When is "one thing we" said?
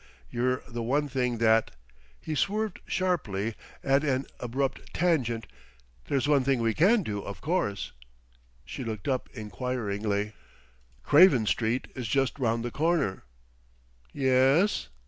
6.27-6.73